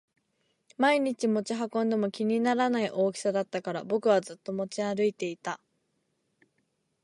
[0.79, 5.59] 毎日持ち運んでも気にならない大きさだったから僕はずっと持ち歩いていた